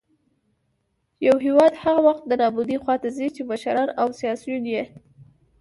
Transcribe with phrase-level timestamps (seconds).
[1.21, 4.83] يـو هـېواد هـغه وخـت د نـابـودۍ خـواتـه ځـي ،چـې مـشران او سـياسيون يـې